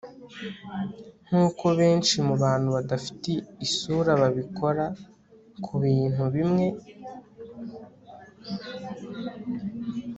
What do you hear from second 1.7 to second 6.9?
benshi mubantu badafite isura babikora kubintu bimwe